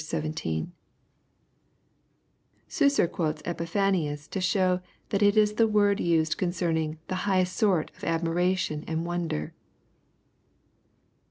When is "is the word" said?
5.37-5.99